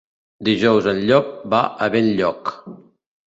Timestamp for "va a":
1.55-1.91